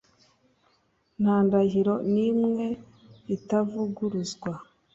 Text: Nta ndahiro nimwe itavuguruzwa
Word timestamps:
Nta 1.21 1.35
ndahiro 1.45 1.95
nimwe 2.13 2.67
itavuguruzwa 3.35 4.51